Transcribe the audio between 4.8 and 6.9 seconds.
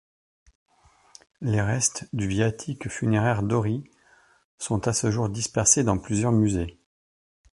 à ce jour dispersés dans plusieurs musées.